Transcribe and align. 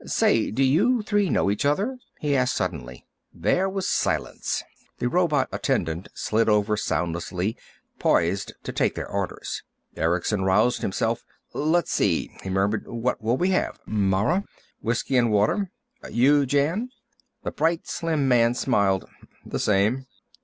"Say, 0.03 0.49
do 0.49 0.63
you 0.63 1.03
three 1.03 1.29
know 1.29 1.51
each 1.51 1.63
other?" 1.63 1.99
he 2.19 2.35
asked 2.35 2.55
suddenly. 2.55 3.05
There 3.31 3.69
was 3.69 3.87
silence. 3.87 4.63
The 4.97 5.07
robot 5.07 5.47
attendant 5.51 6.09
slid 6.15 6.49
over 6.49 6.75
soundlessly, 6.75 7.55
poised 7.99 8.53
to 8.63 8.71
take 8.71 8.95
their 8.95 9.07
orders. 9.07 9.61
Erickson 9.95 10.41
roused 10.43 10.81
himself. 10.81 11.23
"Let's 11.53 11.91
see," 11.91 12.31
he 12.41 12.49
murmured. 12.49 12.87
"What 12.87 13.21
will 13.21 13.37
we 13.37 13.51
have? 13.51 13.79
Mara?" 13.85 14.43
"Whiskey 14.81 15.17
and 15.17 15.29
water." 15.31 15.69
"You, 16.09 16.47
Jan?" 16.47 16.89
The 17.43 17.51
bright 17.51 17.87
slim 17.87 18.27
man 18.27 18.55
smiled. 18.55 19.07
"The 19.45 19.59
same." 19.59 20.07